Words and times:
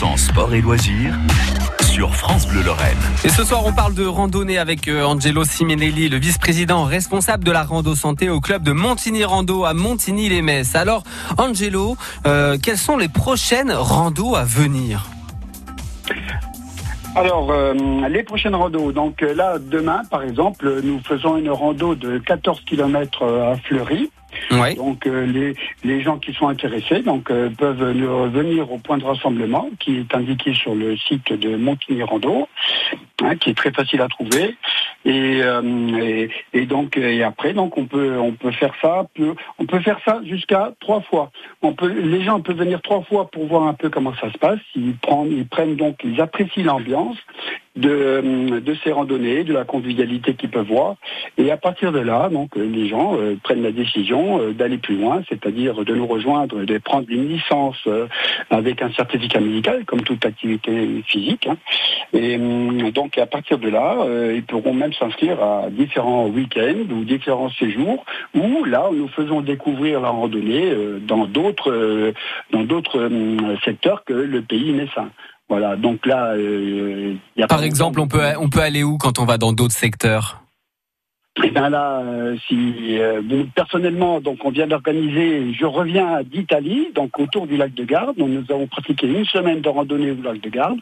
100% 0.00 0.16
sport 0.16 0.54
et 0.54 0.62
loisirs 0.62 1.14
sur 1.82 2.14
France 2.14 2.48
Bleu 2.48 2.62
Lorraine. 2.62 2.96
Et 3.22 3.28
ce 3.28 3.44
soir, 3.44 3.66
on 3.66 3.72
parle 3.74 3.92
de 3.92 4.06
randonnée 4.06 4.56
avec 4.56 4.88
euh, 4.88 5.04
Angelo 5.04 5.44
Simonelli, 5.44 6.08
le 6.08 6.16
vice-président 6.16 6.84
responsable 6.84 7.44
de 7.44 7.52
la 7.52 7.64
rando 7.64 7.94
santé 7.94 8.30
au 8.30 8.40
club 8.40 8.62
de 8.62 8.72
Montigny 8.72 9.24
Rando 9.24 9.66
à 9.66 9.74
Montigny-les-Messes. 9.74 10.74
Alors, 10.74 11.02
Angelo, 11.36 11.98
euh, 12.26 12.56
quelles 12.62 12.78
sont 12.78 12.96
les 12.96 13.08
prochaines 13.08 13.72
randos 13.72 14.36
à 14.36 14.44
venir? 14.44 15.04
Alors, 17.14 17.50
euh, 17.50 17.74
les 18.08 18.22
prochaines 18.22 18.54
randos. 18.54 18.92
Donc 18.92 19.20
là, 19.20 19.58
demain, 19.58 20.00
par 20.10 20.22
exemple, 20.22 20.80
nous 20.82 21.00
faisons 21.00 21.36
une 21.36 21.50
rando 21.50 21.94
de 21.94 22.16
14 22.16 22.62
km 22.62 23.26
à 23.26 23.56
Fleury. 23.56 24.10
Donc 24.74 25.06
euh, 25.06 25.26
les, 25.26 25.54
les 25.84 26.00
gens 26.02 26.18
qui 26.18 26.32
sont 26.32 26.48
intéressés 26.48 27.02
donc 27.02 27.30
euh, 27.30 27.50
peuvent 27.50 27.82
venir 28.32 28.70
au 28.72 28.78
point 28.78 28.98
de 28.98 29.04
rassemblement 29.04 29.70
qui 29.78 29.98
est 29.98 30.14
indiqué 30.14 30.54
sur 30.54 30.74
le 30.74 30.96
site 30.96 31.32
de 31.32 31.56
Montigny 31.56 32.02
Rando, 32.02 32.48
hein, 33.22 33.36
qui 33.36 33.50
est 33.50 33.54
très 33.54 33.72
facile 33.72 34.00
à 34.00 34.08
trouver. 34.08 34.56
Et, 35.04 35.40
euh, 35.42 35.62
et, 36.02 36.30
et 36.52 36.66
donc 36.66 36.96
et 36.98 37.22
après 37.22 37.54
donc 37.54 37.78
on 37.78 37.86
peut 37.86 38.18
on 38.18 38.32
peut 38.32 38.50
faire 38.50 38.74
ça 38.82 39.06
on 39.58 39.64
peut 39.64 39.80
faire 39.80 39.98
ça 40.04 40.20
jusqu'à 40.24 40.72
trois 40.80 41.00
fois. 41.00 41.30
On 41.62 41.72
peut 41.72 41.88
les 41.88 42.22
gens 42.22 42.40
peuvent 42.40 42.56
venir 42.56 42.82
trois 42.82 43.02
fois 43.02 43.30
pour 43.30 43.46
voir 43.46 43.66
un 43.66 43.74
peu 43.74 43.88
comment 43.88 44.14
ça 44.20 44.30
se 44.32 44.38
passe. 44.38 44.60
Ils 44.74 44.96
prennent 44.96 45.32
ils 45.32 45.46
prennent 45.46 45.76
donc 45.76 45.96
ils 46.04 46.20
apprécient 46.20 46.64
l'ambiance 46.64 47.16
de, 47.76 48.58
de 48.58 48.76
ces 48.82 48.92
randonnées, 48.92 49.44
de 49.44 49.52
la 49.52 49.64
convivialité 49.64 50.34
qu'ils 50.34 50.50
peuvent 50.50 50.66
voir. 50.66 50.96
Et 51.38 51.50
à 51.50 51.56
partir 51.56 51.92
de 51.92 52.00
là, 52.00 52.28
donc, 52.28 52.56
euh, 52.56 52.64
les 52.64 52.88
gens 52.88 53.16
euh, 53.16 53.36
prennent 53.42 53.62
la 53.62 53.72
décision 53.72 54.40
euh, 54.40 54.52
d'aller 54.52 54.78
plus 54.78 54.96
loin, 54.96 55.22
c'est-à-dire 55.28 55.84
de 55.84 55.94
nous 55.94 56.06
rejoindre, 56.06 56.64
de 56.64 56.78
prendre 56.78 57.06
une 57.08 57.28
licence 57.28 57.78
euh, 57.86 58.06
avec 58.50 58.82
un 58.82 58.90
certificat 58.92 59.40
médical, 59.40 59.84
comme 59.84 60.02
toute 60.02 60.24
activité 60.26 61.02
physique. 61.06 61.46
hein. 61.46 61.56
Et 62.12 62.38
donc, 62.92 63.18
à 63.18 63.26
partir 63.26 63.58
de 63.58 63.68
là, 63.68 63.98
euh, 64.00 64.32
ils 64.34 64.42
pourront 64.42 64.74
même 64.74 64.92
s'inscrire 64.92 65.42
à 65.42 65.70
différents 65.70 66.26
week-ends 66.26 66.90
ou 66.90 67.04
différents 67.04 67.50
séjours 67.50 68.04
où, 68.34 68.64
là, 68.64 68.88
nous 68.92 69.08
faisons 69.08 69.40
découvrir 69.40 70.00
la 70.00 70.10
randonnée 70.10 70.70
euh, 70.70 70.98
dans 70.98 71.26
d'autres 71.26 71.70
euh, 71.70 72.12
dans 72.52 72.66
secteurs 73.64 74.04
que 74.04 74.12
le 74.12 74.42
pays 74.42 74.72
messin. 74.72 75.10
Voilà, 75.50 75.74
donc 75.74 76.06
là, 76.06 76.34
euh, 76.36 77.16
il 77.34 77.40
y 77.40 77.42
a 77.42 77.48
Par 77.48 77.64
exemple, 77.64 77.98
on 77.98 78.06
peut, 78.06 78.22
on 78.38 78.48
peut 78.48 78.60
aller 78.60 78.84
où 78.84 78.98
quand 78.98 79.18
on 79.18 79.24
va 79.24 79.36
dans 79.36 79.52
d'autres 79.52 79.74
secteurs? 79.74 80.39
Et 81.42 81.50
bien 81.50 81.70
là, 81.70 82.00
euh, 82.00 82.36
si 82.48 82.98
euh, 82.98 83.22
personnellement, 83.54 84.20
donc 84.20 84.44
on 84.44 84.50
vient 84.50 84.66
d'organiser, 84.66 85.54
je 85.54 85.64
reviens 85.64 86.22
d'Italie, 86.24 86.88
donc 86.94 87.18
autour 87.18 87.46
du 87.46 87.56
lac 87.56 87.72
de 87.72 87.84
Garde. 87.84 88.16
Nous 88.18 88.44
avons 88.50 88.66
pratiqué 88.66 89.06
une 89.06 89.24
semaine 89.24 89.60
de 89.60 89.68
randonnée 89.68 90.10
au 90.10 90.22
lac 90.22 90.40
de 90.40 90.50
Garde. 90.50 90.78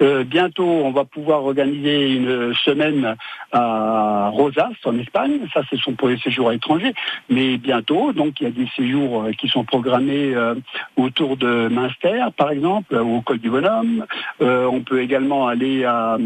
Euh, 0.00 0.24
bientôt, 0.24 0.64
on 0.64 0.90
va 0.90 1.04
pouvoir 1.04 1.44
organiser 1.44 2.14
une 2.14 2.54
semaine 2.64 3.14
à 3.52 4.30
Rosas, 4.32 4.70
en 4.84 4.98
Espagne. 4.98 5.40
Ça, 5.52 5.60
ce 5.70 5.76
sont 5.76 5.92
pour 5.92 6.08
les 6.08 6.18
séjours 6.18 6.48
à 6.48 6.52
l'étranger. 6.52 6.92
Mais 7.28 7.58
bientôt, 7.58 8.12
donc 8.12 8.40
il 8.40 8.44
y 8.44 8.46
a 8.46 8.50
des 8.50 8.68
séjours 8.76 9.24
euh, 9.24 9.32
qui 9.32 9.48
sont 9.48 9.64
programmés 9.64 10.34
euh, 10.34 10.54
autour 10.96 11.36
de 11.36 11.68
Münster, 11.68 12.24
par 12.36 12.50
exemple, 12.50 12.96
au 12.96 13.20
col 13.20 13.38
du 13.38 13.50
Bonhomme. 13.50 14.06
Euh, 14.40 14.64
on 14.64 14.80
peut 14.80 15.02
également 15.02 15.46
aller 15.46 15.84
à, 15.84 16.16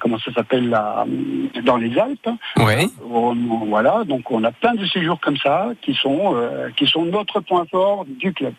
comment 0.00 0.18
ça 0.18 0.32
s'appelle, 0.32 0.76
dans 1.64 1.76
les 1.76 1.96
Alpes. 1.98 2.28
On- 3.10 3.34
voilà, 3.66 4.04
donc 4.04 4.30
on 4.30 4.42
a 4.44 4.52
plein 4.52 4.74
de 4.74 4.86
séjours 4.86 5.20
comme 5.20 5.36
ça 5.38 5.70
qui 5.82 5.94
sont 5.94 6.34
euh, 6.36 6.70
qui 6.76 6.86
sont 6.86 7.04
notre 7.04 7.40
point 7.40 7.64
fort 7.70 8.04
du 8.06 8.32
club. 8.32 8.54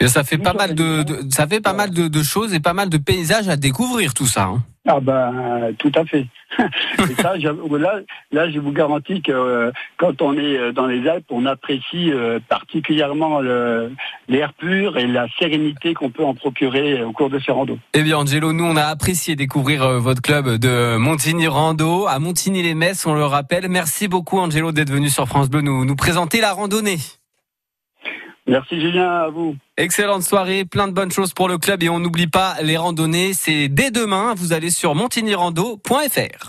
Et 0.00 0.08
ça 0.08 0.24
fait 0.24 0.36
Nous 0.38 0.42
pas 0.44 0.54
mal 0.54 0.74
de, 0.74 0.82
organisons- 0.82 1.24
de- 1.26 1.30
ça 1.30 1.46
fait 1.46 1.60
pas 1.60 1.72
mal 1.74 1.90
de, 1.90 2.08
de 2.08 2.22
choses 2.22 2.54
et 2.54 2.60
pas 2.60 2.72
mal 2.72 2.88
de 2.88 2.96
paysages 2.98 3.48
à 3.48 3.56
découvrir 3.56 4.14
tout 4.14 4.26
ça. 4.26 4.44
hein. 4.44 4.62
Ah 4.92 4.98
ben 5.00 5.72
tout 5.78 5.92
à 5.94 6.04
fait. 6.04 6.26
Là, 8.32 8.50
je 8.50 8.58
vous 8.58 8.72
garantis 8.72 9.22
que 9.22 9.30
euh, 9.30 9.70
quand 9.98 10.20
on 10.20 10.34
est 10.34 10.58
euh, 10.58 10.72
dans 10.72 10.86
les 10.86 11.08
Alpes, 11.08 11.26
on 11.30 11.46
apprécie 11.46 12.10
euh, 12.10 12.40
particulièrement 12.48 13.40
l'air 14.28 14.52
pur 14.54 14.98
et 14.98 15.06
la 15.06 15.26
sérénité 15.38 15.94
qu'on 15.94 16.10
peut 16.10 16.24
en 16.24 16.34
procurer 16.34 17.04
au 17.04 17.12
cours 17.12 17.30
de 17.30 17.38
ces 17.38 17.52
randos. 17.52 17.78
Eh 17.94 18.02
bien, 18.02 18.18
Angelo, 18.18 18.52
nous, 18.52 18.64
on 18.64 18.76
a 18.76 18.84
apprécié 18.84 19.36
découvrir 19.36 20.00
votre 20.00 20.22
club 20.22 20.56
de 20.56 20.96
Montigny 20.96 21.46
Rando 21.46 22.08
à 22.08 22.18
Montigny-les-Messes, 22.18 23.06
on 23.06 23.14
le 23.14 23.24
rappelle. 23.24 23.68
Merci 23.68 24.08
beaucoup, 24.08 24.40
Angelo, 24.40 24.72
d'être 24.72 24.90
venu 24.90 25.08
sur 25.08 25.28
France 25.28 25.48
Bleu 25.48 25.60
nous 25.60 25.96
présenter 25.96 26.40
la 26.40 26.52
randonnée. 26.52 26.98
Merci 28.50 28.80
Julien, 28.80 29.08
à 29.08 29.28
vous. 29.28 29.54
Excellente 29.76 30.24
soirée, 30.24 30.64
plein 30.64 30.88
de 30.88 30.92
bonnes 30.92 31.12
choses 31.12 31.32
pour 31.32 31.48
le 31.48 31.56
club 31.56 31.84
et 31.84 31.88
on 31.88 32.00
n'oublie 32.00 32.26
pas 32.26 32.56
les 32.62 32.76
randonnées. 32.76 33.32
C'est 33.32 33.68
dès 33.68 33.92
demain, 33.92 34.34
vous 34.36 34.52
allez 34.52 34.70
sur 34.70 34.96
montignyrando.fr. 34.96 36.48